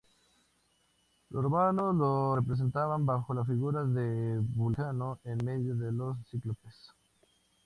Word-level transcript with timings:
Los 1.29 1.43
romanos 1.43 1.93
lo 1.95 2.35
representaban 2.35 3.05
bajo 3.05 3.35
la 3.35 3.45
figura 3.45 3.83
de 3.85 4.39
Vulcano 4.39 5.19
en 5.23 5.37
medio 5.45 5.75
de 5.75 5.91
los 5.91 6.17
cíclopes. 6.27 6.89